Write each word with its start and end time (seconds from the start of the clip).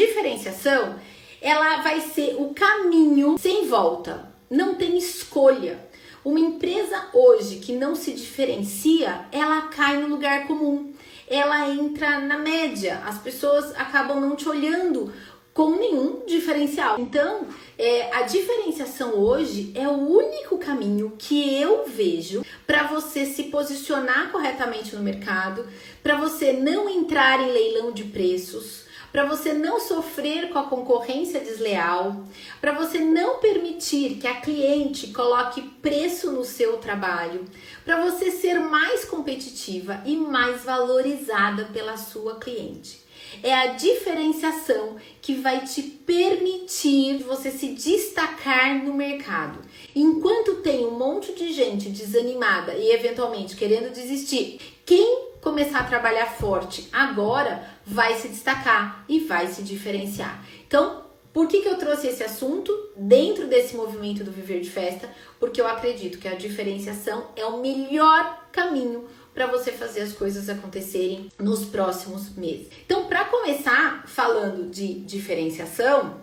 diferenciação, 0.00 0.96
ela 1.40 1.82
vai 1.82 2.00
ser 2.00 2.36
o 2.38 2.54
caminho 2.54 3.36
sem 3.38 3.66
volta. 3.66 4.30
Não 4.48 4.74
tem 4.74 4.96
escolha. 4.96 5.78
Uma 6.24 6.40
empresa 6.40 7.08
hoje 7.12 7.56
que 7.56 7.72
não 7.72 7.94
se 7.94 8.12
diferencia, 8.12 9.26
ela 9.32 9.62
cai 9.62 9.98
no 9.98 10.08
lugar 10.08 10.46
comum. 10.46 10.92
Ela 11.28 11.68
entra 11.70 12.20
na 12.20 12.38
média. 12.38 13.02
As 13.06 13.18
pessoas 13.18 13.74
acabam 13.76 14.20
não 14.20 14.36
te 14.36 14.48
olhando 14.48 15.12
com 15.52 15.76
nenhum 15.76 16.24
diferencial. 16.26 16.98
Então, 16.98 17.46
é, 17.78 18.14
a 18.14 18.22
diferenciação 18.22 19.14
hoje 19.14 19.72
é 19.74 19.86
o 19.88 19.92
único 19.92 20.58
caminho 20.58 21.14
que 21.18 21.60
eu 21.60 21.84
vejo 21.86 22.44
para 22.66 22.84
você 22.84 23.26
se 23.26 23.44
posicionar 23.44 24.30
corretamente 24.30 24.94
no 24.94 25.02
mercado, 25.02 25.66
para 26.02 26.16
você 26.16 26.52
não 26.52 26.88
entrar 26.88 27.40
em 27.40 27.52
leilão 27.52 27.92
de 27.92 28.04
preços, 28.04 28.84
para 29.12 29.24
você 29.24 29.52
não 29.52 29.80
sofrer 29.80 30.50
com 30.50 30.58
a 30.58 30.64
concorrência 30.64 31.40
desleal, 31.40 32.24
para 32.60 32.72
você 32.72 32.98
não 32.98 33.38
permitir 33.38 34.16
que 34.16 34.26
a 34.26 34.40
cliente 34.40 35.08
coloque 35.08 35.62
preço 35.82 36.30
no 36.32 36.44
seu 36.44 36.78
trabalho, 36.78 37.44
para 37.84 38.04
você 38.04 38.30
ser 38.30 38.60
mais 38.60 39.04
competitiva 39.04 40.02
e 40.04 40.16
mais 40.16 40.64
valorizada 40.64 41.64
pela 41.72 41.96
sua 41.96 42.36
cliente. 42.36 43.00
É 43.42 43.54
a 43.54 43.66
diferenciação 43.74 44.96
que 45.22 45.34
vai 45.34 45.64
te 45.64 45.82
permitir 45.82 47.22
você 47.22 47.50
se 47.50 47.68
destacar 47.68 48.84
no 48.84 48.92
mercado. 48.92 49.60
Enquanto 49.94 50.56
tem 50.56 50.84
um 50.84 50.98
monte 50.98 51.32
de 51.32 51.52
gente 51.52 51.88
desanimada 51.90 52.74
e 52.74 52.90
eventualmente 52.90 53.56
querendo 53.56 53.92
desistir, 53.92 54.60
quem 54.84 55.19
começar 55.50 55.80
a 55.80 55.84
trabalhar 55.84 56.26
forte 56.26 56.88
agora 56.92 57.64
vai 57.84 58.14
se 58.14 58.28
destacar 58.28 59.04
e 59.08 59.18
vai 59.18 59.48
se 59.48 59.62
diferenciar. 59.62 60.46
Então, 60.64 61.02
por 61.32 61.48
que, 61.48 61.60
que 61.60 61.68
eu 61.68 61.76
trouxe 61.76 62.06
esse 62.06 62.22
assunto 62.22 62.72
dentro 62.96 63.48
desse 63.48 63.74
movimento 63.74 64.22
do 64.22 64.30
Viver 64.30 64.60
de 64.60 64.70
Festa? 64.70 65.10
Porque 65.40 65.60
eu 65.60 65.66
acredito 65.66 66.18
que 66.18 66.28
a 66.28 66.36
diferenciação 66.36 67.30
é 67.34 67.44
o 67.44 67.60
melhor 67.60 68.48
caminho 68.52 69.08
para 69.34 69.46
você 69.46 69.72
fazer 69.72 70.02
as 70.02 70.12
coisas 70.12 70.48
acontecerem 70.48 71.28
nos 71.36 71.64
próximos 71.64 72.32
meses. 72.36 72.68
Então, 72.86 73.08
para 73.08 73.24
começar 73.24 74.04
falando 74.06 74.70
de 74.70 75.00
diferenciação, 75.00 76.20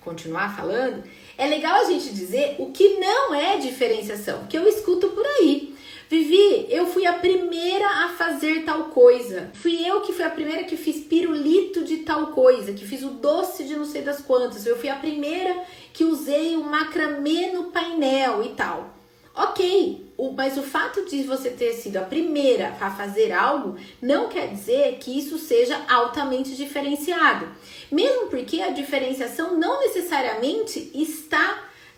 continuar 0.00 0.56
falando, 0.56 1.04
é 1.38 1.46
legal 1.46 1.76
a 1.76 1.84
gente 1.84 2.12
dizer 2.12 2.56
o 2.58 2.72
que 2.72 2.98
não 2.98 3.32
é 3.32 3.56
diferenciação, 3.58 4.46
que 4.48 4.58
eu 4.58 4.66
escuto 4.66 5.10
por 5.10 5.24
aí. 5.24 5.71
Vivi, 6.12 6.66
eu 6.68 6.84
fui 6.84 7.06
a 7.06 7.14
primeira 7.14 7.88
a 7.88 8.10
fazer 8.10 8.64
tal 8.64 8.90
coisa. 8.90 9.50
Fui 9.54 9.82
eu 9.82 10.02
que 10.02 10.12
fui 10.12 10.22
a 10.22 10.28
primeira 10.28 10.64
que 10.64 10.76
fiz 10.76 11.00
pirulito 11.00 11.82
de 11.84 12.00
tal 12.00 12.26
coisa, 12.32 12.74
que 12.74 12.86
fiz 12.86 13.02
o 13.02 13.12
doce 13.12 13.64
de 13.64 13.74
não 13.74 13.86
sei 13.86 14.02
das 14.02 14.20
quantas. 14.20 14.66
Eu 14.66 14.76
fui 14.76 14.90
a 14.90 14.96
primeira 14.96 15.64
que 15.90 16.04
usei 16.04 16.54
o 16.54 16.64
macramê 16.64 17.52
no 17.52 17.70
painel 17.70 18.44
e 18.44 18.50
tal. 18.50 18.94
Ok, 19.34 20.12
mas 20.36 20.58
o 20.58 20.62
fato 20.62 21.06
de 21.06 21.22
você 21.22 21.48
ter 21.48 21.72
sido 21.72 21.96
a 21.96 22.02
primeira 22.02 22.76
a 22.78 22.90
fazer 22.90 23.32
algo 23.32 23.76
não 24.02 24.28
quer 24.28 24.48
dizer 24.48 24.98
que 25.00 25.18
isso 25.18 25.38
seja 25.38 25.80
altamente 25.88 26.54
diferenciado. 26.54 27.48
Mesmo 27.90 28.26
porque 28.26 28.60
a 28.60 28.68
diferenciação 28.68 29.58
não 29.58 29.80
necessariamente 29.80 30.90
está 30.94 31.21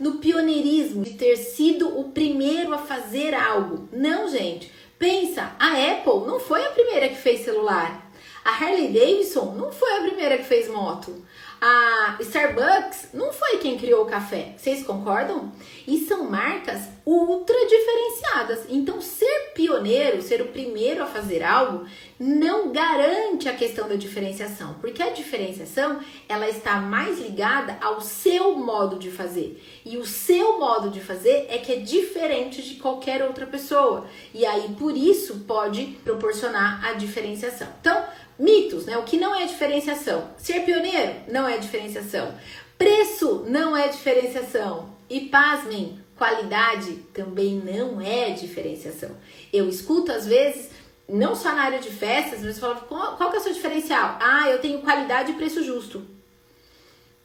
no 0.05 0.17
pioneirismo 0.17 1.03
de 1.03 1.15
ter 1.15 1.35
sido 1.39 1.99
o 1.99 2.11
primeiro 2.11 2.75
a 2.75 2.79
fazer 2.79 3.33
algo. 3.33 3.89
Não, 3.91 4.29
gente. 4.29 4.71
Pensa, 4.99 5.53
a 5.59 5.69
Apple 5.93 6.27
não 6.27 6.39
foi 6.39 6.63
a 6.63 6.73
primeira 6.73 7.09
que 7.09 7.17
fez 7.17 7.41
celular. 7.41 8.07
A 8.45 8.51
Harley 8.51 8.89
Davidson 8.89 9.55
não 9.57 9.73
foi 9.73 9.97
a 9.97 10.03
primeira 10.03 10.37
que 10.37 10.45
fez 10.45 10.69
moto. 10.69 11.25
A 11.59 12.19
Starbucks 12.21 13.09
não 13.15 13.33
foi 13.33 13.57
quem 13.57 13.79
criou 13.79 14.03
o 14.03 14.07
café. 14.07 14.55
Vocês 14.59 14.85
concordam? 14.85 15.51
E 15.87 15.97
são 16.05 16.31
marcas 16.31 16.83
ultra 17.07 17.55
diferenciadas. 17.67 18.65
Então, 18.69 19.01
ser 19.01 19.53
pioneiro, 19.55 20.23
ser 20.23 20.41
o 20.41 20.47
primeiro 20.47 21.03
a 21.03 21.07
fazer 21.07 21.43
algo, 21.43 21.87
não 22.19 22.73
garante 22.73 23.49
a 23.49 23.55
questão 23.55 23.89
da 23.89 23.95
diferenciação, 23.95 24.75
porque 24.81 25.03
a 25.03 25.11
diferenciação 25.11 26.01
ela 26.29 26.49
está 26.49 26.77
mais 26.77 27.19
ligada 27.19 27.77
ao 27.81 28.01
seu 28.01 28.57
modo 28.57 28.99
de 28.99 29.11
fazer. 29.11 29.63
E 29.85 29.97
o 29.97 30.07
seu 30.07 30.59
modo 30.59 30.91
de 30.91 31.01
fazer 31.01 31.47
é 31.51 31.59
que 31.59 31.73
é 31.73 31.77
diferente 31.77 32.63
de 32.63 32.77
qualquer 32.77 33.23
outra 33.23 33.47
pessoa. 33.47 34.07
E 34.33 34.47
aí, 34.47 34.75
por 34.79 34.97
isso, 34.97 35.41
pode 35.47 35.85
proporcionar 36.03 36.85
a 36.85 36.95
diferenciação. 36.95 37.69
Então, 37.81 38.05
Mitos, 38.39 38.85
né? 38.85 38.99
O 38.99 39.05
que 39.05 39.17
não 39.17 39.35
é 39.35 39.47
diferenciação? 39.47 40.29
Ser 40.37 40.65
pioneiro 40.65 41.15
não 41.29 41.47
é 41.47 41.57
diferenciação. 41.57 42.35
Preço 42.77 43.45
não 43.47 43.77
é 43.77 43.87
diferenciação. 43.87 44.93
E 45.09 45.21
pasmem, 45.29 46.04
qualidade 46.17 46.93
também 47.13 47.57
não 47.57 48.01
é 48.01 48.31
diferenciação. 48.31 49.17
Eu 49.53 49.69
escuto 49.69 50.13
às 50.13 50.27
vezes, 50.27 50.71
não 51.09 51.35
só 51.35 51.53
na 51.55 51.63
área 51.63 51.79
de 51.79 51.91
festas, 51.91 52.43
mas 52.43 52.59
falam, 52.59 52.81
qual, 52.89 53.17
qual 53.17 53.31
que 53.31 53.37
é 53.37 53.41
o 53.41 53.43
seu 53.43 53.53
diferencial? 53.53 54.19
Ah, 54.21 54.49
eu 54.49 54.61
tenho 54.61 54.81
qualidade 54.81 55.33
e 55.33 55.35
preço 55.35 55.63
justo. 55.63 56.03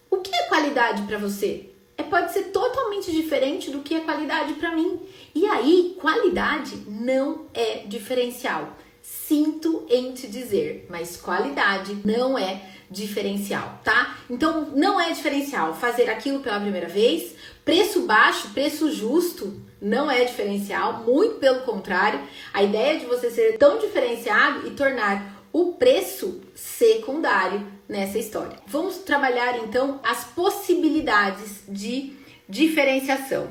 O 0.09 0.17
que 0.17 0.33
é 0.33 0.43
qualidade 0.43 1.03
para 1.03 1.17
você? 1.17 1.69
É, 1.97 2.03
pode 2.03 2.31
ser 2.31 2.45
totalmente 2.45 3.11
diferente 3.11 3.69
do 3.69 3.81
que 3.81 3.93
é 3.93 3.99
qualidade 3.99 4.53
para 4.53 4.75
mim. 4.75 4.99
E 5.35 5.45
aí, 5.45 5.97
qualidade 5.99 6.75
não 6.87 7.45
é 7.53 7.83
diferencial. 7.85 8.75
Sinto 9.01 9.85
em 9.89 10.13
te 10.13 10.27
dizer, 10.27 10.87
mas 10.89 11.17
qualidade 11.17 11.97
não 12.05 12.37
é 12.37 12.61
diferencial, 12.89 13.79
tá? 13.83 14.17
Então 14.29 14.71
não 14.75 14.99
é 14.99 15.11
diferencial 15.11 15.75
fazer 15.75 16.09
aquilo 16.09 16.39
pela 16.39 16.59
primeira 16.59 16.87
vez, 16.87 17.35
preço 17.69 18.01
baixo, 18.01 18.49
preço 18.49 18.91
justo 18.91 19.61
não 19.79 20.09
é 20.09 20.25
diferencial, 20.25 21.03
muito 21.03 21.35
pelo 21.35 21.59
contrário. 21.59 22.19
A 22.51 22.63
ideia 22.63 22.99
de 22.99 23.05
você 23.05 23.29
ser 23.29 23.59
tão 23.59 23.77
diferenciado 23.77 24.67
e 24.67 24.71
tornar 24.71 25.39
o 25.53 25.73
preço 25.73 26.41
secundário 26.55 27.63
nessa 27.87 28.17
história. 28.17 28.57
Vamos 28.65 28.97
trabalhar 28.97 29.59
então 29.59 29.99
as 30.03 30.23
possibilidades 30.23 31.61
de 31.67 32.13
diferenciação. 32.49 33.47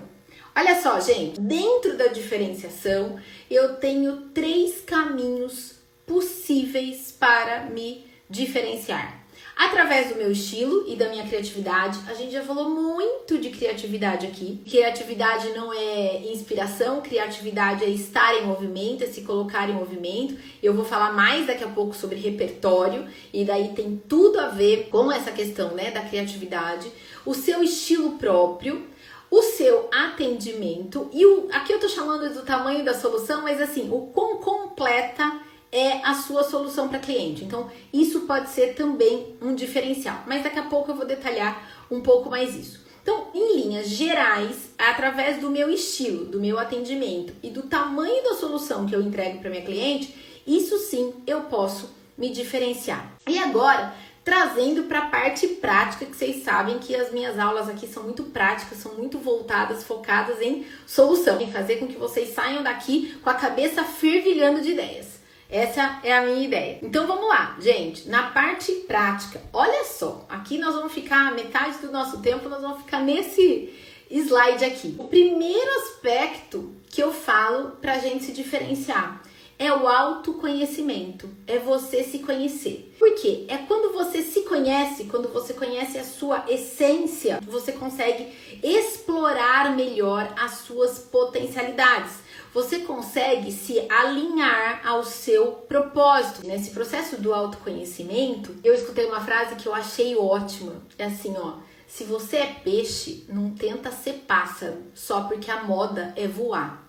Olha 0.53 0.83
só, 0.83 0.99
gente, 0.99 1.41
dentro 1.41 1.97
da 1.97 2.09
diferenciação, 2.09 3.21
eu 3.49 3.77
tenho 3.77 4.31
três 4.35 4.81
caminhos 4.81 5.77
possíveis 6.05 7.13
para 7.13 7.67
me 7.67 8.05
diferenciar. 8.29 9.28
Através 9.59 10.11
do 10.11 10.15
meu 10.15 10.31
estilo 10.31 10.85
e 10.87 10.95
da 10.95 11.09
minha 11.09 11.27
criatividade, 11.27 11.99
a 12.07 12.15
gente 12.15 12.31
já 12.31 12.45
falou 12.45 12.71
muito 12.71 13.37
de 13.39 13.51
criatividade 13.51 14.25
aqui. 14.25 14.63
Criatividade 14.65 15.49
não 15.49 15.75
é 15.75 16.21
inspiração, 16.33 17.01
criatividade 17.01 17.85
é 17.85 17.89
estar 17.89 18.37
em 18.37 18.47
movimento, 18.47 19.03
é 19.03 19.09
se 19.09 19.23
colocar 19.23 19.69
em 19.69 19.73
movimento. 19.73 20.39
Eu 20.63 20.75
vou 20.75 20.85
falar 20.85 21.13
mais 21.13 21.49
daqui 21.49 21.65
a 21.65 21.69
pouco 21.69 21.93
sobre 21.93 22.21
repertório 22.21 23.09
e 23.35 23.45
daí 23.45 23.73
tem 23.75 24.01
tudo 24.09 24.39
a 24.39 24.47
ver 24.47 24.91
com 24.93 25.11
essa 25.11 25.33
questão, 25.33 25.75
né, 25.75 25.91
da 25.91 26.03
criatividade. 26.03 26.89
O 27.27 27.35
seu 27.35 27.61
estilo 27.61 28.13
próprio, 28.13 28.87
o 29.29 29.43
seu 29.43 29.89
atendimento 29.93 31.11
e 31.13 31.27
o 31.27 31.49
aqui 31.51 31.73
eu 31.73 31.81
tô 31.81 31.89
chamando 31.89 32.33
do 32.33 32.43
tamanho 32.43 32.85
da 32.85 32.95
solução, 32.95 33.43
mas 33.43 33.61
assim, 33.61 33.89
o 33.91 34.03
quão 34.15 34.37
completa 34.37 35.48
é 35.71 35.99
a 36.05 36.15
sua 36.15 36.45
solução 36.45 36.89
para 36.89 36.99
cliente. 36.99 37.45
Então, 37.45 37.71
isso 37.93 38.21
pode 38.21 38.51
ser 38.51 38.75
também 38.75 39.37
um 39.41 39.55
diferencial, 39.55 40.23
mas 40.27 40.43
daqui 40.43 40.59
a 40.59 40.65
pouco 40.65 40.91
eu 40.91 40.97
vou 40.97 41.07
detalhar 41.07 41.87
um 41.91 42.01
pouco 42.01 42.31
mais 42.31 42.55
isso. 42.55 42.87
Então, 43.03 43.29
em 43.35 43.57
linhas 43.57 43.89
gerais, 43.89 44.71
através 44.77 45.41
do 45.41 45.51
meu 45.51 45.71
estilo, 45.71 46.27
do 46.27 46.41
meu 46.41 46.59
atendimento 46.59 47.33
e 47.43 47.49
do 47.49 47.63
tamanho 47.63 48.23
da 48.23 48.35
solução 48.35 48.87
que 48.87 48.95
eu 48.95 49.01
entrego 49.01 49.39
para 49.39 49.51
minha 49.51 49.65
cliente, 49.65 50.15
isso 50.47 50.79
sim 50.79 51.15
eu 51.27 51.43
posso 51.43 51.91
me 52.19 52.31
diferenciar. 52.31 53.17
E 53.27 53.39
agora, 53.39 53.95
trazendo 54.25 54.83
para 54.83 54.99
a 54.99 55.07
parte 55.07 55.47
prática, 55.47 56.05
que 56.05 56.15
vocês 56.15 56.43
sabem 56.43 56.79
que 56.79 56.95
as 56.95 57.11
minhas 57.11 57.39
aulas 57.39 57.67
aqui 57.67 57.87
são 57.87 58.03
muito 58.03 58.25
práticas, 58.25 58.77
são 58.77 58.93
muito 58.95 59.19
voltadas, 59.19 59.85
focadas 59.85 60.41
em 60.43 60.67
solução, 60.87 61.41
em 61.41 61.51
fazer 61.51 61.77
com 61.77 61.87
que 61.87 61.97
vocês 61.97 62.35
saiam 62.35 62.63
daqui 62.63 63.19
com 63.23 63.31
a 63.31 63.35
cabeça 63.35 63.85
fervilhando 63.85 64.61
de 64.61 64.73
ideias. 64.73 65.18
Essa 65.51 66.01
é 66.05 66.13
a 66.13 66.23
minha 66.23 66.45
ideia. 66.45 66.79
Então 66.83 67.07
vamos 67.07 67.27
lá, 67.27 67.57
gente, 67.59 68.07
na 68.09 68.25
parte 68.31 68.71
prática. 68.87 69.41
Olha 69.53 69.85
só, 69.85 70.27
aqui 70.29 70.59
nós 70.59 70.75
vamos 70.75 70.93
ficar 70.93 71.35
metade 71.35 71.79
do 71.79 71.91
nosso 71.91 72.21
tempo, 72.21 72.49
nós 72.49 72.61
vamos 72.61 72.83
ficar 72.83 73.01
nesse 73.01 73.73
slide 74.11 74.65
aqui. 74.65 74.95
O 74.99 75.05
primeiro 75.05 75.71
aspecto 75.81 76.75
que 76.91 77.03
eu 77.03 77.13
falo 77.13 77.73
para 77.81 77.95
a 77.95 77.99
gente 77.99 78.25
se 78.25 78.33
diferenciar 78.33 79.23
é 79.59 79.73
o 79.73 79.89
autoconhecimento, 79.89 81.29
é 81.47 81.59
você 81.59 82.05
se 82.05 82.21
conhecer. 82.21 82.95
Por 82.97 83.13
quê? 83.17 83.45
É 83.49 83.57
quando 83.57 83.93
você 83.93 84.23
se 84.23 84.43
conhece, 84.43 85.05
quando 85.05 85.29
você 85.33 85.53
conhece 85.53 85.99
a 85.99 86.05
sua 86.05 86.45
essência, 86.49 87.41
você 87.43 87.73
consegue 87.73 88.29
explorar 88.63 89.75
melhor 89.75 90.33
as 90.39 90.59
suas 90.59 91.01
potencialidades. 91.01 92.28
Você 92.55 92.81
consegue 92.81 93.53
se 93.53 93.79
alinhar 93.91 94.81
ao 94.87 95.05
seu 95.05 95.53
propósito. 95.53 96.47
Nesse 96.47 96.71
processo 96.71 97.21
do 97.21 97.35
autoconhecimento, 97.35 98.57
eu 98.65 98.75
escutei 98.75 99.07
uma 99.07 99.21
frase 99.21 99.57
que 99.57 99.67
eu 99.67 99.75
achei 99.75 100.17
ótima. 100.17 100.73
É 100.99 101.05
assim, 101.05 101.35
ó: 101.37 101.59
se 101.87 102.05
você 102.05 102.37
é 102.39 102.47
peixe, 102.47 103.25
não 103.29 103.51
tenta 103.51 103.91
ser 103.91 104.25
pássaro 104.27 104.83
só 104.95 105.23
porque 105.23 105.51
a 105.51 105.65
moda 105.65 106.13
é 106.17 106.27
voar. 106.27 106.87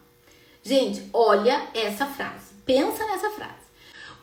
Gente, 0.64 1.10
olha 1.14 1.68
essa 1.74 2.06
frase. 2.06 2.54
Pensa 2.66 3.06
nessa 3.06 3.30
frase. 3.32 3.60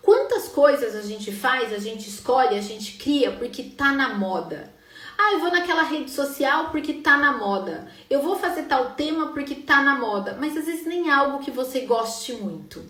Quantas 0.03 0.49
coisas 0.49 0.95
a 0.95 1.03
gente 1.03 1.33
faz, 1.33 1.73
a 1.73 1.79
gente 1.79 2.09
escolhe, 2.09 2.57
a 2.57 2.61
gente 2.61 2.93
cria 2.93 3.33
porque 3.33 3.65
tá 3.65 3.93
na 3.93 4.15
moda. 4.15 4.73
Ah, 5.19 5.33
eu 5.33 5.41
vou 5.41 5.51
naquela 5.51 5.83
rede 5.83 6.11
social 6.11 6.71
porque 6.71 6.95
tá 6.95 7.17
na 7.17 7.33
moda. 7.37 7.89
Eu 8.09 8.23
vou 8.23 8.37
fazer 8.37 8.65
tal 8.65 8.91
tema 8.91 9.29
porque 9.29 9.55
tá 9.55 9.83
na 9.83 9.97
moda. 9.99 10.37
Mas 10.39 10.57
às 10.57 10.67
vezes 10.67 10.87
nem 10.87 11.09
é 11.09 11.13
algo 11.13 11.39
que 11.39 11.51
você 11.51 11.81
goste 11.81 12.35
muito. 12.35 12.85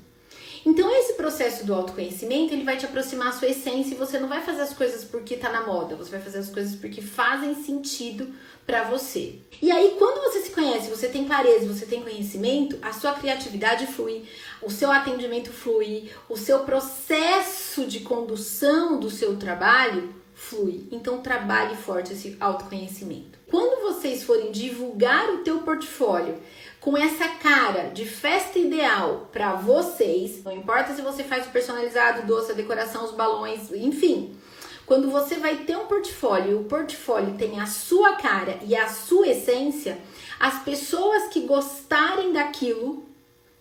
Então 0.66 0.90
esse 0.96 1.12
processo 1.12 1.64
do 1.64 1.72
autoconhecimento, 1.72 2.52
ele 2.52 2.64
vai 2.64 2.76
te 2.76 2.84
aproximar 2.84 3.28
a 3.28 3.32
sua 3.32 3.46
essência 3.46 3.94
e 3.94 3.96
você 3.96 4.18
não 4.18 4.26
vai 4.26 4.42
fazer 4.42 4.62
as 4.62 4.74
coisas 4.74 5.04
porque 5.04 5.36
tá 5.36 5.48
na 5.48 5.64
moda, 5.64 5.94
você 5.94 6.10
vai 6.10 6.20
fazer 6.20 6.38
as 6.38 6.50
coisas 6.50 6.74
porque 6.74 7.00
fazem 7.00 7.54
sentido 7.54 8.34
para 8.66 8.82
você. 8.82 9.38
E 9.62 9.70
aí 9.70 9.94
quando 9.96 10.20
você 10.24 10.40
se 10.40 10.50
conhece, 10.50 10.90
você 10.90 11.06
tem 11.06 11.24
clareza, 11.24 11.72
você 11.72 11.86
tem 11.86 12.02
conhecimento, 12.02 12.76
a 12.82 12.92
sua 12.92 13.12
criatividade 13.12 13.86
flui, 13.86 14.24
o 14.60 14.68
seu 14.68 14.90
atendimento 14.90 15.52
flui, 15.52 16.10
o 16.28 16.36
seu 16.36 16.58
processo 16.64 17.86
de 17.86 18.00
condução 18.00 18.98
do 18.98 19.08
seu 19.08 19.36
trabalho 19.36 20.12
flui. 20.48 20.86
Então 20.90 21.20
trabalhe 21.20 21.76
forte 21.76 22.12
esse 22.12 22.36
autoconhecimento. 22.40 23.38
Quando 23.50 23.82
vocês 23.82 24.22
forem 24.22 24.52
divulgar 24.52 25.28
o 25.30 25.38
teu 25.38 25.58
portfólio 25.60 26.38
com 26.80 26.96
essa 26.96 27.28
cara 27.28 27.90
de 27.90 28.04
festa 28.04 28.58
ideal 28.58 29.28
para 29.32 29.54
vocês, 29.54 30.42
não 30.44 30.52
importa 30.52 30.94
se 30.94 31.02
você 31.02 31.24
faz 31.24 31.46
o 31.46 31.50
personalizado, 31.50 32.26
doce, 32.26 32.52
a 32.52 32.54
decoração, 32.54 33.04
os 33.04 33.12
balões, 33.12 33.72
enfim. 33.72 34.36
Quando 34.84 35.10
você 35.10 35.36
vai 35.36 35.64
ter 35.64 35.76
um 35.76 35.86
portfólio 35.86 36.52
e 36.52 36.54
o 36.54 36.64
portfólio 36.64 37.34
tem 37.36 37.58
a 37.58 37.66
sua 37.66 38.14
cara 38.14 38.58
e 38.62 38.76
a 38.76 38.88
sua 38.88 39.26
essência, 39.26 39.98
as 40.38 40.62
pessoas 40.62 41.28
que 41.28 41.40
gostarem 41.40 42.32
daquilo 42.32 43.05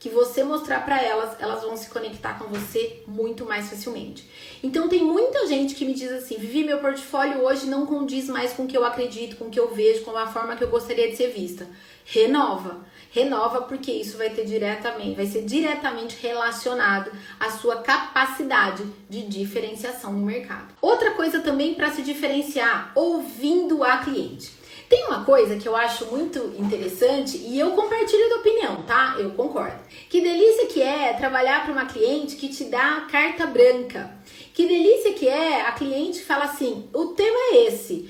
que 0.05 0.09
você 0.09 0.43
mostrar 0.43 0.85
para 0.85 1.01
elas, 1.01 1.35
elas 1.39 1.63
vão 1.63 1.75
se 1.75 1.89
conectar 1.89 2.37
com 2.37 2.45
você 2.45 3.01
muito 3.07 3.43
mais 3.43 3.71
facilmente. 3.71 4.29
Então 4.61 4.87
tem 4.87 5.03
muita 5.03 5.47
gente 5.47 5.73
que 5.73 5.83
me 5.83 5.95
diz 5.95 6.11
assim: 6.11 6.35
"Vivi, 6.37 6.63
meu 6.63 6.77
portfólio 6.77 7.43
hoje 7.43 7.65
não 7.65 7.87
condiz 7.87 8.29
mais 8.29 8.53
com 8.53 8.65
o 8.65 8.67
que 8.67 8.77
eu 8.77 8.85
acredito, 8.85 9.35
com 9.35 9.45
o 9.45 9.49
que 9.49 9.59
eu 9.59 9.73
vejo, 9.73 10.03
com 10.03 10.15
a 10.15 10.27
forma 10.27 10.55
que 10.55 10.63
eu 10.63 10.69
gostaria 10.69 11.09
de 11.09 11.15
ser 11.15 11.31
vista". 11.31 11.67
Renova 12.05 12.85
renova 13.09 13.61
porque 13.61 13.91
isso 13.93 14.17
vai 14.17 14.29
ter 14.29 14.45
diretamente, 14.45 15.15
vai 15.15 15.25
ser 15.25 15.43
diretamente 15.43 16.17
relacionado 16.21 17.09
à 17.39 17.49
sua 17.49 17.77
capacidade 17.77 18.83
de 19.09 19.25
diferenciação 19.25 20.11
no 20.11 20.25
mercado. 20.25 20.73
Outra 20.81 21.11
coisa 21.11 21.39
também 21.39 21.73
para 21.73 21.89
se 21.91 22.01
diferenciar, 22.01 22.91
ouvindo 22.93 23.83
a 23.85 23.99
cliente. 23.99 24.51
Tem 24.87 25.05
uma 25.05 25.25
coisa 25.25 25.55
que 25.55 25.67
eu 25.67 25.75
acho 25.75 26.05
muito 26.05 26.53
interessante 26.59 27.37
e 27.37 27.59
eu 27.59 27.71
compartilho 27.71 28.29
da 28.29 28.35
opinião, 28.37 28.83
tá? 28.83 29.15
Eu 29.17 29.31
concordo. 29.31 29.79
Que 30.09 30.21
delícia 30.21 30.67
que 30.67 30.81
é 30.81 31.13
trabalhar 31.13 31.63
para 31.63 31.71
uma 31.71 31.85
cliente 31.85 32.35
que 32.35 32.49
te 32.49 32.65
dá 32.65 33.07
carta 33.09 33.47
branca. 33.47 34.15
Que 34.53 34.67
delícia 34.67 35.13
que 35.13 35.27
é 35.27 35.61
a 35.61 35.71
cliente 35.71 36.21
fala 36.23 36.45
assim: 36.45 36.87
o 36.93 37.07
tema 37.07 37.37
é 37.51 37.65
esse 37.67 38.09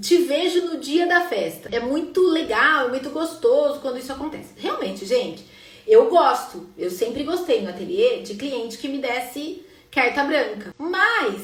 te 0.00 0.18
vejo 0.18 0.66
no 0.66 0.78
dia 0.78 1.06
da 1.06 1.22
festa. 1.22 1.68
É 1.72 1.80
muito 1.80 2.20
legal, 2.28 2.86
é 2.86 2.88
muito 2.88 3.10
gostoso 3.10 3.80
quando 3.80 3.98
isso 3.98 4.12
acontece. 4.12 4.50
Realmente, 4.56 5.04
gente, 5.04 5.44
eu 5.86 6.08
gosto, 6.08 6.68
eu 6.78 6.90
sempre 6.90 7.24
gostei 7.24 7.62
no 7.62 7.70
ateliê 7.70 8.20
de 8.20 8.34
cliente 8.34 8.78
que 8.78 8.88
me 8.88 8.98
desse 8.98 9.64
carta 9.90 10.22
branca. 10.22 10.72
Mas 10.78 11.42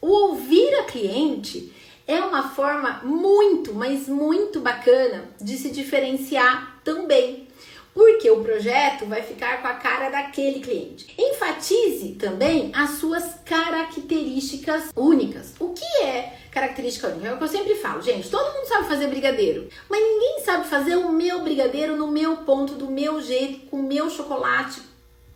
o 0.00 0.08
ouvir 0.08 0.74
a 0.76 0.84
cliente 0.84 1.72
é 2.06 2.20
uma 2.20 2.50
forma 2.50 3.00
muito, 3.02 3.74
mas 3.74 4.08
muito 4.08 4.60
bacana 4.60 5.24
de 5.40 5.56
se 5.56 5.70
diferenciar 5.70 6.80
também. 6.84 7.48
Porque 7.94 8.28
o 8.28 8.42
projeto 8.42 9.06
vai 9.06 9.22
ficar 9.22 9.62
com 9.62 9.68
a 9.68 9.74
cara 9.74 10.10
daquele 10.10 10.58
cliente. 10.58 11.14
Enfatize 11.16 12.14
também 12.14 12.72
as 12.74 12.90
suas 12.98 13.36
características 13.44 14.90
únicas. 14.96 15.54
O 15.60 15.68
que 15.70 16.02
é 16.02 16.36
característica 16.50 17.06
única. 17.08 17.28
É 17.28 17.34
o 17.34 17.38
que 17.38 17.44
eu 17.44 17.48
sempre 17.48 17.76
falo, 17.76 18.02
gente. 18.02 18.28
Todo 18.28 18.52
mundo 18.52 18.66
sabe 18.66 18.88
fazer 18.88 19.06
brigadeiro, 19.06 19.68
mas 19.88 20.00
ninguém 20.00 20.40
sabe 20.44 20.66
fazer 20.66 20.96
o 20.96 21.12
meu 21.12 21.42
brigadeiro 21.42 21.96
no 21.96 22.08
meu 22.08 22.38
ponto, 22.38 22.74
do 22.74 22.90
meu 22.90 23.20
jeito, 23.22 23.66
com 23.66 23.76
o 23.76 23.82
meu 23.82 24.10
chocolate, 24.10 24.82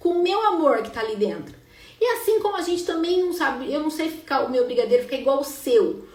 com 0.00 0.10
o 0.10 0.22
meu 0.22 0.40
amor 0.46 0.82
que 0.82 0.90
tá 0.90 1.00
ali 1.00 1.14
dentro. 1.14 1.54
E 2.00 2.04
assim 2.04 2.40
como 2.40 2.56
a 2.56 2.62
gente 2.62 2.84
também 2.84 3.24
não 3.24 3.32
sabe, 3.32 3.72
eu 3.72 3.80
não 3.80 3.90
sei 3.90 4.08
ficar 4.08 4.42
o 4.42 4.50
meu 4.50 4.64
brigadeiro 4.64 5.04
ficar 5.04 5.16
igual 5.16 5.40
o 5.40 5.44
seu. 5.44 6.07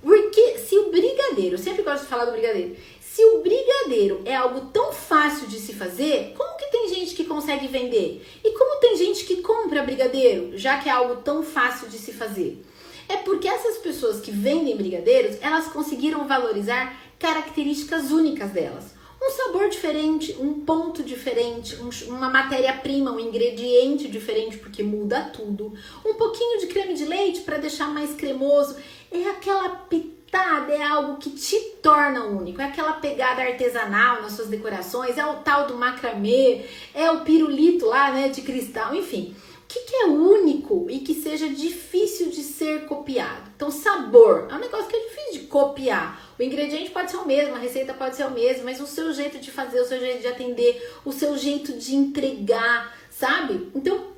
Porque 0.00 0.58
se 0.58 0.76
o 0.78 0.90
brigadeiro, 0.90 1.56
sempre 1.56 1.82
gosto 1.82 2.02
de 2.02 2.08
falar 2.08 2.24
do 2.24 2.32
brigadeiro, 2.32 2.76
se 3.00 3.24
o 3.24 3.42
brigadeiro 3.42 4.22
é 4.24 4.34
algo 4.34 4.72
tão 4.72 4.92
fácil 4.92 5.46
de 5.46 5.58
se 5.58 5.74
fazer, 5.74 6.32
como 6.36 6.56
que 6.56 6.70
tem 6.70 6.88
gente 6.88 7.14
que 7.14 7.24
consegue 7.24 7.68
vender? 7.68 8.26
E 8.42 8.50
como 8.52 8.80
tem 8.80 8.96
gente 8.96 9.24
que 9.24 9.42
compra 9.42 9.82
brigadeiro, 9.82 10.56
já 10.56 10.78
que 10.78 10.88
é 10.88 10.92
algo 10.92 11.16
tão 11.16 11.42
fácil 11.42 11.88
de 11.88 11.98
se 11.98 12.12
fazer? 12.12 12.64
É 13.08 13.18
porque 13.18 13.46
essas 13.46 13.76
pessoas 13.78 14.20
que 14.20 14.30
vendem 14.30 14.76
brigadeiros, 14.76 15.36
elas 15.42 15.66
conseguiram 15.68 16.26
valorizar 16.26 16.98
características 17.18 18.10
únicas 18.10 18.50
delas. 18.50 18.94
Um 19.24 19.30
sabor 19.30 19.68
diferente, 19.68 20.36
um 20.40 20.64
ponto 20.64 21.00
diferente, 21.02 21.76
um, 21.76 21.90
uma 22.12 22.28
matéria-prima, 22.28 23.12
um 23.12 23.20
ingrediente 23.20 24.08
diferente, 24.08 24.58
porque 24.58 24.82
muda 24.82 25.30
tudo. 25.32 25.72
Um 26.04 26.14
pouquinho 26.14 26.58
de 26.58 26.66
creme 26.66 26.94
de 26.94 27.04
leite 27.04 27.42
para 27.42 27.58
deixar 27.58 27.88
mais 27.88 28.14
cremoso. 28.14 28.74
É 29.12 29.28
aquela 29.28 29.68
pitada, 29.68 30.72
é 30.72 30.82
algo 30.82 31.18
que 31.18 31.30
te 31.30 31.58
torna 31.82 32.24
único. 32.24 32.60
É 32.60 32.64
aquela 32.64 32.94
pegada 32.94 33.42
artesanal 33.42 34.22
nas 34.22 34.32
suas 34.32 34.48
decorações, 34.48 35.18
é 35.18 35.26
o 35.26 35.36
tal 35.36 35.66
do 35.66 35.76
macramê, 35.76 36.64
é 36.94 37.10
o 37.10 37.20
pirulito 37.20 37.86
lá, 37.86 38.10
né, 38.10 38.28
de 38.28 38.42
cristal, 38.42 38.94
enfim 38.94 39.36
que, 39.72 39.80
que 39.80 39.96
é 39.96 40.06
único 40.06 40.86
e 40.90 41.00
que 41.00 41.14
seja 41.14 41.48
difícil 41.48 42.28
de 42.28 42.42
ser 42.42 42.84
copiado? 42.84 43.50
Então, 43.56 43.70
sabor 43.70 44.48
é 44.50 44.54
um 44.54 44.58
negócio 44.58 44.86
que 44.86 44.96
é 44.96 45.08
difícil 45.08 45.32
de 45.32 45.46
copiar. 45.46 46.34
O 46.38 46.42
ingrediente 46.42 46.90
pode 46.90 47.10
ser 47.10 47.16
o 47.16 47.26
mesmo, 47.26 47.54
a 47.54 47.58
receita 47.58 47.94
pode 47.94 48.16
ser 48.16 48.26
o 48.26 48.30
mesmo, 48.30 48.64
mas 48.64 48.80
o 48.80 48.86
seu 48.86 49.12
jeito 49.14 49.38
de 49.38 49.50
fazer, 49.50 49.80
o 49.80 49.86
seu 49.86 49.98
jeito 49.98 50.20
de 50.20 50.26
atender, 50.26 50.90
o 51.04 51.12
seu 51.12 51.38
jeito 51.38 51.72
de 51.72 51.94
entregar, 51.94 52.94
sabe? 53.10 53.70
Então, 53.74 54.08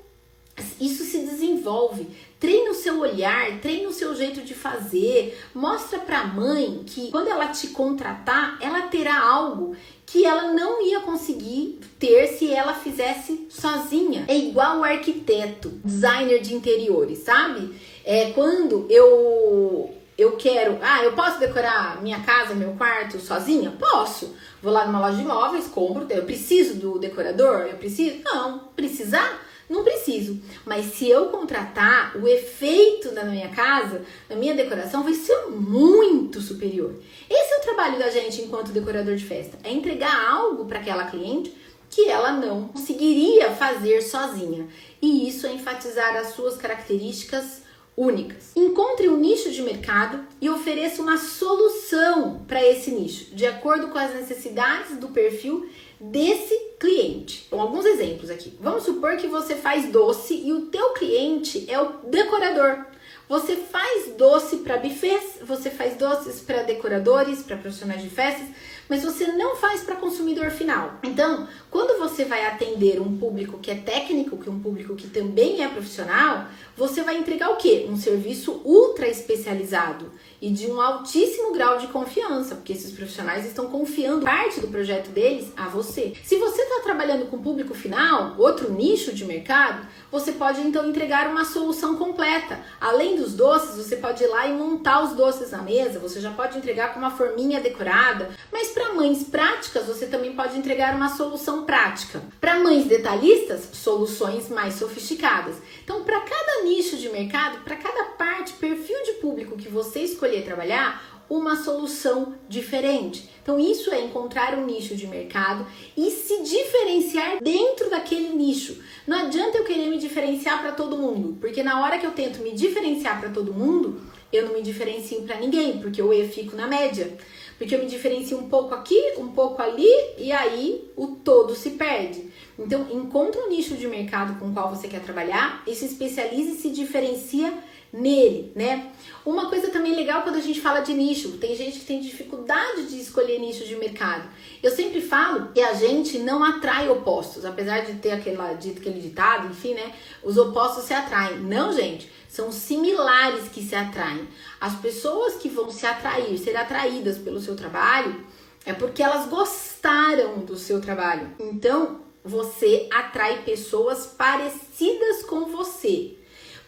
isso 0.81 1.05
se 1.05 1.19
desenvolve. 1.19 2.09
Treina 2.45 2.73
o 2.73 2.75
seu 2.75 3.01
olhar, 3.01 3.59
treina 3.63 3.89
o 3.89 3.93
seu 3.93 4.15
jeito 4.15 4.43
de 4.43 4.53
fazer. 4.53 5.43
Mostra 5.55 5.99
para 5.99 6.21
a 6.21 6.27
mãe 6.27 6.83
que 6.85 7.11
quando 7.11 7.29
ela 7.29 7.47
te 7.47 7.69
contratar, 7.69 8.59
ela 8.61 8.83
terá 8.83 9.19
algo 9.19 9.75
que 10.05 10.27
ela 10.27 10.53
não 10.53 10.87
ia 10.87 11.01
conseguir 11.01 11.81
ter 11.99 12.27
se 12.27 12.53
ela 12.53 12.75
fizesse 12.75 13.49
sozinha. 13.49 14.27
É 14.29 14.37
igual 14.37 14.81
o 14.81 14.85
arquiteto, 14.85 15.71
designer 15.83 16.43
de 16.43 16.55
interiores, 16.55 17.21
sabe? 17.21 17.75
É 18.05 18.31
quando 18.33 18.87
eu 18.91 19.95
eu 20.19 20.37
quero, 20.37 20.79
ah, 20.83 21.03
eu 21.03 21.15
posso 21.15 21.41
decorar 21.41 22.03
minha 22.03 22.21
casa, 22.21 22.55
meu 22.55 22.73
quarto 22.73 23.19
sozinha? 23.21 23.71
Posso. 23.71 24.37
Vou 24.63 24.71
lá 24.71 24.87
numa 24.87 25.01
loja 25.01 25.17
de 25.17 25.23
imóveis, 25.23 25.67
compro, 25.67 26.07
eu 26.11 26.25
preciso 26.25 26.75
do 26.75 26.99
decorador? 26.99 27.63
Eu 27.63 27.79
preciso? 27.79 28.19
Não, 28.23 28.59
precisar 28.77 29.44
não 29.69 29.85
preciso. 29.85 30.41
Mas 30.65 30.87
se 30.87 31.09
eu 31.09 31.27
contratar, 31.27 32.17
o 32.17 32.29
efeito 32.29 33.11
da 33.11 33.25
minha 33.25 33.49
casa, 33.49 34.03
na 34.29 34.37
minha 34.37 34.55
decoração, 34.55 35.03
vai 35.03 35.15
ser 35.15 35.47
muito 35.49 36.41
superior. 36.41 36.95
Esse 37.29 37.55
é 37.55 37.59
o 37.59 37.63
trabalho 37.63 37.99
da 37.99 38.11
gente 38.11 38.43
enquanto 38.43 38.73
decorador 38.73 39.17
de 39.17 39.25
festa: 39.25 39.59
é 39.65 39.73
entregar 39.73 40.31
algo 40.31 40.65
para 40.67 40.79
aquela 40.79 41.05
cliente 41.05 41.55
que 41.91 42.09
ela 42.09 42.33
não 42.33 42.69
conseguiria 42.69 43.51
fazer 43.53 44.03
sozinha. 44.03 44.67
E 45.01 45.29
isso 45.29 45.47
é 45.47 45.53
enfatizar 45.53 46.17
as 46.17 46.29
suas 46.35 46.57
características 46.57 47.63
únicas. 47.97 48.51
Encontre 48.57 49.09
um 49.09 49.17
nicho 49.17 49.51
de 49.51 49.63
mercado 49.63 50.25
e 50.41 50.51
ofereça 50.51 51.01
uma 51.01 51.17
solução 51.17 52.45
para 52.47 52.65
esse 52.65 52.91
nicho, 52.91 53.35
de 53.35 53.47
acordo 53.47 53.89
com 53.89 53.99
as 53.99 54.15
necessidades 54.15 54.97
do 54.97 55.09
perfil 55.09 55.69
desse 56.01 56.55
cliente. 56.79 57.45
Então, 57.47 57.61
alguns 57.61 57.85
exemplos 57.85 58.31
aqui. 58.31 58.57
Vamos 58.61 58.85
supor 58.85 59.17
que 59.17 59.27
você 59.27 59.55
faz 59.55 59.91
doce 59.91 60.35
e 60.35 60.53
o 60.53 60.67
teu 60.67 60.93
cliente 60.93 61.65
é 61.69 61.81
o 61.81 61.93
decorador. 62.09 62.85
Você 63.27 63.57
faz 63.57 64.13
doce 64.19 64.59
para 64.59 64.77
buffets, 64.77 65.39
você 65.43 65.71
faz 65.71 65.97
doces 65.97 66.43
para 66.43 66.63
decoradores, 66.63 67.43
para 67.43 67.57
profissionais 67.57 68.03
de 68.03 68.11
festas, 68.11 68.47
mas 68.87 69.03
você 69.03 69.29
não 69.29 69.57
faz 69.57 69.83
para 69.83 69.97
consumidor 69.97 70.51
final. 70.51 70.99
Então, 71.03 71.49
quando 71.71 71.99
você 71.99 72.27
vai 72.27 72.45
atender 72.45 73.01
um 73.01 73.17
público 73.17 73.59
que 73.59 73.71
é 73.71 73.77
técnico, 73.77 74.37
que 74.37 74.47
é 74.47 74.53
um 74.53 74.61
público 74.61 74.95
que 74.95 75.09
também 75.09 75.65
é 75.65 75.69
profissional, 75.69 76.49
você 76.77 77.03
vai 77.03 77.17
entregar 77.17 77.49
o 77.51 77.57
quê? 77.57 77.87
Um 77.89 77.97
serviço 77.97 78.61
ultra 78.63 79.09
especializado 79.09 80.13
e 80.45 80.51
de 80.51 80.71
um 80.71 80.79
altíssimo 80.79 81.55
grau 81.55 81.79
de 81.79 81.87
confiança, 81.87 82.55
porque 82.55 82.75
esses 82.75 82.93
profissionais 82.93 83.47
estão 83.47 83.71
confiando 83.71 84.27
parte 84.27 84.61
do 84.61 84.69
projeto 84.69 85.09
deles 85.09 85.51
a 85.57 85.71
você. 85.71 86.13
Se 86.23 86.37
você 86.37 86.61
está 86.61 86.83
trabalhando 86.83 87.31
com 87.31 87.41
público 87.41 87.73
final, 87.73 88.35
outro 88.37 88.71
nicho 88.71 89.15
de 89.15 89.25
mercado, 89.25 89.87
você 90.13 90.33
pode 90.33 90.61
então 90.61 90.87
entregar 90.87 91.31
uma 91.31 91.47
solução 91.47 91.97
completa. 91.97 92.61
Além 92.79 93.17
dos 93.17 93.33
doces, 93.33 93.79
você 93.79 93.97
pode 93.97 94.23
ir 94.23 94.27
lá 94.27 94.47
e 94.47 94.53
montar 94.53 95.03
os 95.03 95.15
doces 95.15 95.51
na 95.51 95.63
mesa, 95.63 95.99
você 95.99 96.21
já 96.21 96.31
pode 96.31 96.59
entregar 96.59 96.93
com 96.93 96.99
uma 96.99 97.11
forminha 97.11 97.59
decorada, 97.59 98.29
mas 98.53 98.69
para 98.69 98.93
mães 98.93 99.25
práticas, 99.25 99.87
você 99.87 100.05
também 100.09 100.35
pode 100.35 100.59
entregar 100.59 100.95
uma 100.95 101.09
solução 101.09 101.65
prática. 101.65 102.21
Para 102.39 102.59
mães 102.59 102.85
detalhistas, 102.85 103.71
soluções 103.73 104.51
mais 104.51 104.75
sofisticadas. 104.75 105.57
Então, 105.83 106.05
para 106.05 106.21
cada 106.21 106.65
nicho 106.65 106.99
de 106.99 107.09
mercado, 107.09 107.65
para 107.65 107.77
cada 107.77 108.05
parte, 108.11 108.53
perfil 108.55 109.03
de 109.05 109.13
público 109.15 109.57
que 109.57 109.71
você 109.71 110.01
escolher 110.01 110.34
trabalhar, 110.43 111.15
uma 111.29 111.57
solução 111.57 112.35
diferente. 112.49 113.29
Então, 113.43 113.59
isso 113.59 113.93
é 113.93 114.01
encontrar 114.01 114.59
um 114.59 114.65
nicho 114.65 114.95
de 114.95 115.07
mercado 115.07 115.67
e 115.97 116.11
se 116.11 116.43
diferenciar 116.43 117.43
dentro 117.43 117.91
daquele 117.91 118.31
nicho. 118.31 118.83
Não 119.07 119.27
adianta 119.27 119.59
eu 119.59 119.65
querer 119.65 119.89
me 119.89 119.99
diferenciar 119.99 120.61
para 120.61 120.73
todo 120.73 120.97
mundo, 120.97 121.37
porque 121.41 121.63
na 121.63 121.83
hora 121.83 121.99
que 121.99 122.07
eu 122.07 122.13
tento 122.13 122.43
me 122.43 122.53
diferenciar 122.53 123.21
para 123.21 123.31
todo 123.31 123.53
mundo, 123.53 124.01
eu 124.33 124.47
não 124.47 124.55
me 124.55 124.63
diferencio 124.63 125.23
para 125.23 125.39
ninguém, 125.39 125.79
porque 125.79 126.01
eu 126.01 126.11
fico 126.29 126.57
na 126.57 126.67
média. 126.67 127.17
Porque 127.57 127.75
eu 127.75 127.79
me 127.79 127.87
diferencio 127.87 128.37
um 128.37 128.49
pouco 128.49 128.75
aqui, 128.75 129.01
um 129.17 129.29
pouco 129.29 129.63
ali, 129.63 129.89
e 130.19 130.33
aí 130.33 130.91
o 130.97 131.07
todo 131.07 131.55
se 131.55 131.71
perde. 131.71 132.29
Então, 132.59 132.89
encontre 132.91 133.41
um 133.41 133.49
nicho 133.49 133.77
de 133.77 133.87
mercado 133.87 134.39
com 134.39 134.49
o 134.49 134.53
qual 134.53 134.75
você 134.75 134.89
quer 134.89 135.01
trabalhar 135.01 135.63
e 135.67 135.75
se 135.75 135.87
especialize 135.87 136.53
e 136.53 136.57
se 136.57 136.71
diferencia 136.71 137.53
nele, 137.95 138.53
né? 138.57 138.91
Uma 139.25 139.49
coisa 139.49 139.69
também 139.71 139.95
legal 139.95 140.23
quando 140.23 140.37
a 140.37 140.41
gente 140.41 140.61
fala 140.61 140.81
de 140.81 140.93
nicho, 140.93 141.39
tem 141.39 141.55
gente 141.55 141.79
que 141.79 141.85
tem 141.87 142.01
dificuldade 142.01 142.87
de 142.87 143.01
escolher 143.01 143.39
nicho 143.39 143.65
de 143.65 143.77
mercado. 143.77 144.29
Eu 144.63 144.71
sempre 144.71 145.01
falo 145.01 145.53
que 145.53 145.63
a 145.63 145.73
gente 145.73 146.19
não 146.19 146.43
atrai 146.43 146.89
opostos, 146.89 147.45
apesar 147.45 147.85
de 147.85 147.95
ter 147.95 148.11
aquela, 148.11 148.53
dito, 148.55 148.81
aquele 148.81 149.01
ditado, 149.01 149.47
enfim, 149.47 149.75
né? 149.75 149.95
Os 150.23 150.37
opostos 150.37 150.85
se 150.85 150.93
atraem. 150.93 151.39
Não, 151.39 151.73
gente, 151.73 152.11
são 152.29 152.51
similares 152.51 153.49
que 153.49 153.63
se 153.63 153.77
atraem. 153.77 154.29
As 154.61 154.75
pessoas 154.75 155.37
que 155.37 155.49
vão 155.49 155.71
se 155.71 155.87
atrair, 155.87 156.37
ser 156.37 156.57
atraídas 156.57 157.17
pelo 157.17 157.41
seu 157.41 157.55
trabalho, 157.55 158.25
é 158.67 158.73
porque 158.73 159.03
elas 159.03 159.29
gostaram 159.29 160.39
do 160.41 160.57
seu 160.57 160.81
trabalho. 160.81 161.31
Então, 161.39 162.01
você 162.25 162.89
atrai 162.93 163.43
pessoas 163.43 164.07
parecidas 164.07 165.23
com 165.23 165.47
você. 165.47 166.17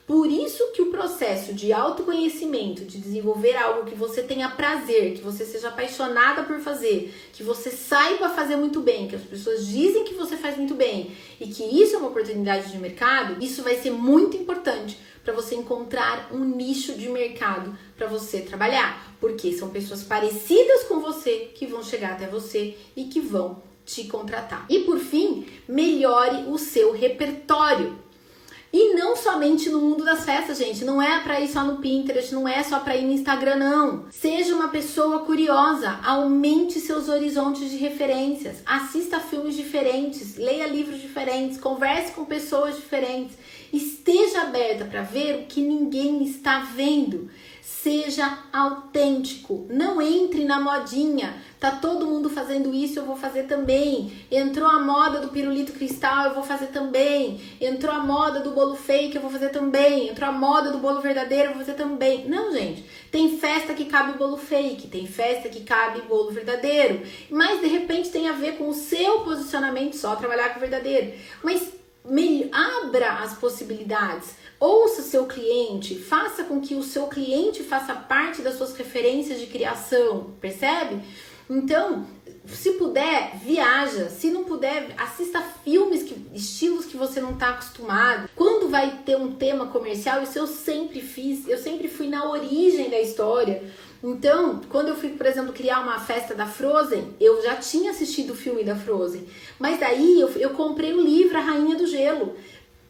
Por 0.06 0.30
isso 0.30 0.70
que 0.72 0.80
o 0.82 0.90
processo 0.90 1.52
de 1.52 1.72
autoconhecimento, 1.72 2.84
de 2.84 2.98
desenvolver 2.98 3.56
algo 3.56 3.86
que 3.90 3.94
você 3.96 4.22
tenha 4.22 4.48
prazer, 4.48 5.14
que 5.14 5.20
você 5.20 5.44
seja 5.44 5.68
apaixonada 5.68 6.44
por 6.44 6.60
fazer, 6.60 7.12
que 7.32 7.42
você 7.42 7.70
saiba 7.70 8.28
fazer 8.28 8.54
muito 8.54 8.80
bem, 8.80 9.08
que 9.08 9.16
as 9.16 9.22
pessoas 9.22 9.66
dizem 9.66 10.04
que 10.04 10.14
você 10.14 10.36
faz 10.36 10.56
muito 10.56 10.74
bem 10.76 11.10
e 11.40 11.48
que 11.48 11.64
isso 11.64 11.96
é 11.96 11.98
uma 11.98 12.10
oportunidade 12.10 12.70
de 12.70 12.78
mercado, 12.78 13.42
isso 13.42 13.64
vai 13.64 13.74
ser 13.76 13.90
muito 13.90 14.36
importante 14.36 14.96
para 15.24 15.34
você 15.34 15.56
encontrar 15.56 16.28
um 16.32 16.44
nicho 16.44 16.94
de 16.94 17.08
mercado 17.08 17.76
para 17.96 18.06
você 18.06 18.42
trabalhar, 18.42 19.12
porque 19.20 19.52
são 19.52 19.70
pessoas 19.70 20.04
parecidas 20.04 20.84
com 20.84 21.00
você 21.00 21.50
que 21.52 21.66
vão 21.66 21.82
chegar 21.82 22.12
até 22.12 22.28
você 22.28 22.76
e 22.94 23.06
que 23.06 23.18
vão 23.18 23.60
te 23.84 24.04
contratar. 24.04 24.66
E 24.68 24.80
por 24.80 25.00
fim, 25.00 25.46
melhore 25.66 26.48
o 26.48 26.56
seu 26.58 26.92
repertório. 26.92 27.98
E 28.72 28.94
não 28.94 29.15
somente 29.36 29.68
no 29.68 29.82
mundo 29.82 30.02
das 30.02 30.24
festas, 30.24 30.56
gente. 30.56 30.82
Não 30.82 31.00
é 31.00 31.20
para 31.20 31.38
ir 31.40 31.48
só 31.48 31.62
no 31.62 31.76
Pinterest, 31.76 32.34
não 32.34 32.48
é 32.48 32.62
só 32.62 32.80
para 32.80 32.96
ir 32.96 33.04
no 33.04 33.12
Instagram, 33.12 33.56
não. 33.56 34.06
Seja 34.10 34.54
uma 34.54 34.68
pessoa 34.68 35.26
curiosa, 35.26 36.00
aumente 36.02 36.80
seus 36.80 37.06
horizontes 37.10 37.70
de 37.70 37.76
referências, 37.76 38.62
assista 38.64 39.20
filmes 39.20 39.54
diferentes, 39.54 40.38
leia 40.38 40.66
livros 40.66 41.02
diferentes, 41.02 41.60
converse 41.60 42.12
com 42.12 42.24
pessoas 42.24 42.76
diferentes. 42.76 43.36
Esteja 43.70 44.42
aberta 44.42 44.86
para 44.86 45.02
ver 45.02 45.42
o 45.42 45.46
que 45.46 45.60
ninguém 45.60 46.24
está 46.24 46.60
vendo. 46.60 47.28
Seja 47.86 48.40
autêntico, 48.52 49.64
não 49.70 50.02
entre 50.02 50.44
na 50.44 50.60
modinha. 50.60 51.40
Tá 51.60 51.70
todo 51.70 52.04
mundo 52.04 52.28
fazendo 52.28 52.74
isso, 52.74 52.98
eu 52.98 53.04
vou 53.04 53.14
fazer 53.14 53.44
também. 53.44 54.12
Entrou 54.28 54.68
a 54.68 54.80
moda 54.80 55.20
do 55.20 55.28
pirulito 55.28 55.70
cristal, 55.70 56.24
eu 56.24 56.34
vou 56.34 56.42
fazer 56.42 56.66
também. 56.66 57.40
Entrou 57.60 57.94
a 57.94 58.00
moda 58.00 58.40
do 58.40 58.50
bolo 58.50 58.74
fake, 58.74 59.14
eu 59.14 59.22
vou 59.22 59.30
fazer 59.30 59.50
também. 59.50 60.08
Entrou 60.08 60.28
a 60.28 60.32
moda 60.32 60.72
do 60.72 60.78
bolo 60.78 61.00
verdadeiro, 61.00 61.50
eu 61.50 61.54
vou 61.54 61.64
fazer 61.64 61.74
também. 61.74 62.28
Não, 62.28 62.50
gente. 62.50 62.84
Tem 63.12 63.38
festa 63.38 63.72
que 63.72 63.84
cabe 63.84 64.18
bolo 64.18 64.36
fake, 64.36 64.88
tem 64.88 65.06
festa 65.06 65.48
que 65.48 65.60
cabe 65.60 66.00
bolo 66.08 66.32
verdadeiro. 66.32 67.02
Mas 67.30 67.60
de 67.60 67.68
repente 67.68 68.10
tem 68.10 68.28
a 68.28 68.32
ver 68.32 68.56
com 68.56 68.68
o 68.68 68.74
seu 68.74 69.20
posicionamento 69.20 69.94
só 69.94 70.16
trabalhar 70.16 70.48
com 70.48 70.56
o 70.56 70.60
verdadeiro. 70.60 71.12
Mas 71.40 71.76
abra 72.52 73.22
as 73.22 73.34
possibilidades. 73.34 74.34
Ouça 74.58 75.02
seu 75.02 75.26
cliente, 75.26 75.94
faça 75.96 76.44
com 76.44 76.60
que 76.60 76.74
o 76.74 76.82
seu 76.82 77.08
cliente 77.08 77.62
faça 77.62 77.94
parte 77.94 78.40
das 78.40 78.56
suas 78.56 78.74
referências 78.74 79.38
de 79.38 79.46
criação, 79.46 80.32
percebe? 80.40 81.00
Então, 81.48 82.06
se 82.46 82.72
puder, 82.72 83.36
viaja. 83.42 84.08
Se 84.08 84.30
não 84.30 84.44
puder, 84.44 84.94
assista 84.96 85.42
filmes, 85.64 86.02
que, 86.02 86.14
estilos 86.34 86.86
que 86.86 86.96
você 86.96 87.20
não 87.20 87.32
está 87.32 87.50
acostumado. 87.50 88.28
Quando 88.34 88.68
vai 88.68 89.00
ter 89.04 89.16
um 89.16 89.32
tema 89.32 89.66
comercial, 89.66 90.22
isso 90.22 90.38
eu 90.38 90.46
sempre 90.46 91.00
fiz. 91.00 91.46
Eu 91.48 91.58
sempre 91.58 91.88
fui 91.88 92.08
na 92.08 92.28
origem 92.28 92.88
da 92.88 93.00
história. 93.00 93.62
Então, 94.02 94.60
quando 94.68 94.88
eu 94.88 94.96
fui, 94.96 95.10
por 95.10 95.26
exemplo, 95.26 95.52
criar 95.52 95.80
uma 95.80 95.98
festa 95.98 96.34
da 96.34 96.46
Frozen, 96.46 97.14
eu 97.20 97.42
já 97.42 97.56
tinha 97.56 97.90
assistido 97.90 98.30
o 98.30 98.36
filme 98.36 98.62
da 98.62 98.76
Frozen. 98.76 99.26
Mas 99.58 99.80
daí 99.80 100.20
eu, 100.20 100.28
eu 100.30 100.50
comprei 100.50 100.92
o 100.92 101.00
livro 101.00 101.36
A 101.36 101.40
Rainha 101.40 101.76
do 101.76 101.86
Gelo. 101.86 102.36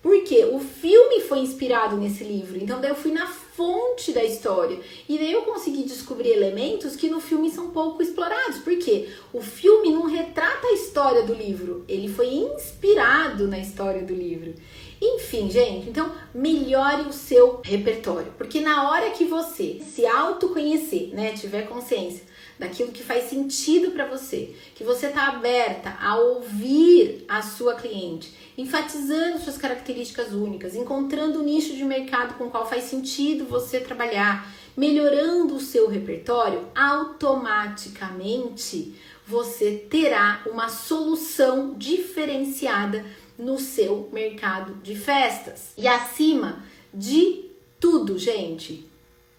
Porque 0.06 0.44
o 0.44 0.60
filme 0.60 1.20
foi 1.22 1.40
inspirado 1.40 1.96
nesse 1.96 2.22
livro. 2.22 2.56
Então 2.62 2.80
daí 2.80 2.92
eu 2.92 2.94
fui 2.94 3.10
na 3.10 3.26
fonte 3.26 4.12
da 4.12 4.22
história. 4.22 4.78
E 5.08 5.18
daí 5.18 5.32
eu 5.32 5.42
consegui 5.42 5.82
descobrir 5.82 6.30
elementos 6.30 6.94
que 6.94 7.10
no 7.10 7.20
filme 7.20 7.50
são 7.50 7.70
pouco 7.72 8.00
explorados. 8.00 8.58
Porque 8.58 9.08
o 9.32 9.40
filme 9.40 9.90
não 9.90 10.04
retrata 10.06 10.64
a 10.68 10.74
história 10.74 11.22
do 11.22 11.34
livro, 11.34 11.84
ele 11.88 12.06
foi 12.06 12.28
inspirado 12.28 13.48
na 13.48 13.58
história 13.58 14.02
do 14.02 14.14
livro. 14.14 14.54
Enfim, 15.02 15.50
gente, 15.50 15.88
então 15.88 16.12
melhore 16.32 17.08
o 17.08 17.12
seu 17.12 17.60
repertório, 17.64 18.32
porque 18.38 18.60
na 18.60 18.88
hora 18.88 19.10
que 19.10 19.26
você 19.26 19.80
se 19.80 20.06
autoconhecer, 20.06 21.10
né, 21.12 21.32
tiver 21.32 21.68
consciência 21.68 22.22
daquilo 22.58 22.92
que 22.92 23.02
faz 23.02 23.28
sentido 23.28 23.90
para 23.90 24.06
você, 24.06 24.54
que 24.74 24.82
você 24.82 25.08
está 25.08 25.28
aberta 25.28 25.94
a 26.00 26.16
ouvir 26.16 27.26
a 27.28 27.42
sua 27.42 27.74
cliente, 27.74 28.32
enfatizando 28.56 29.38
suas 29.38 29.58
características 29.58 30.32
únicas, 30.32 30.74
encontrando 30.74 31.40
o 31.40 31.42
nicho 31.42 31.76
de 31.76 31.84
mercado 31.84 32.38
com 32.38 32.44
o 32.44 32.50
qual 32.50 32.66
faz 32.68 32.84
sentido 32.84 33.44
você 33.44 33.80
trabalhar, 33.80 34.50
melhorando 34.76 35.56
o 35.56 35.60
seu 35.60 35.88
repertório, 35.88 36.68
automaticamente 36.74 38.94
você 39.26 39.84
terá 39.90 40.42
uma 40.46 40.68
solução 40.68 41.74
diferenciada 41.76 43.04
no 43.38 43.58
seu 43.58 44.08
mercado 44.12 44.74
de 44.82 44.94
festas. 44.94 45.72
E 45.76 45.88
acima 45.88 46.62
de 46.94 47.50
tudo, 47.80 48.18
gente, 48.18 48.88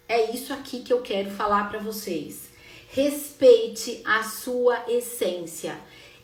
é 0.08 0.34
isso 0.34 0.52
aqui 0.52 0.80
que 0.80 0.92
eu 0.92 1.00
quero 1.00 1.30
falar 1.30 1.68
para 1.68 1.78
vocês. 1.78 2.47
Respeite 2.90 4.00
a 4.04 4.22
sua 4.22 4.84
essência. 4.88 5.78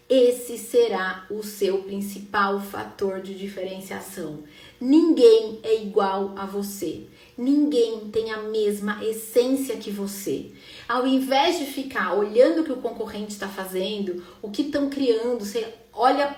Esse 0.09 0.59
será 0.59 1.27
o 1.31 1.43
seu 1.43 1.83
principal 1.83 2.61
fator 2.61 3.21
de 3.21 3.35
diferenciação. 3.35 4.45
Ninguém 4.81 5.61
é 5.63 5.83
igual 5.83 6.35
a 6.37 6.47
você. 6.47 7.05
Ninguém 7.37 8.09
tem 8.11 8.31
a 8.31 8.39
mesma 8.43 9.05
essência 9.05 9.77
que 9.77 9.91
você. 9.91 10.53
Ao 10.89 11.07
invés 11.07 11.59
de 11.59 11.67
ficar 11.67 12.15
olhando 12.15 12.63
o 12.63 12.65
que 12.65 12.73
o 12.73 12.83
concorrente 12.83 13.33
está 13.33 13.49
fazendo, 13.49 14.25
o 14.41 14.51
que 14.51 14.63
estão 14.63 14.89
criando, 14.89 15.45
você 15.45 15.73
olha 15.93 16.35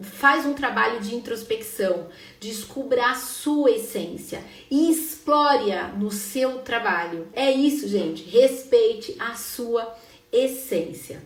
faz 0.00 0.46
um 0.46 0.54
trabalho 0.54 1.00
de 1.00 1.14
introspecção, 1.14 2.08
descubra 2.40 3.10
a 3.10 3.14
sua 3.14 3.70
essência 3.70 4.42
e 4.70 4.90
explore-a 4.90 5.88
no 5.88 6.10
seu 6.10 6.58
trabalho. 6.58 7.28
É 7.32 7.50
isso, 7.50 7.88
gente. 7.88 8.22
Respeite 8.24 9.16
a 9.18 9.34
sua 9.34 9.96
essência. 10.32 11.22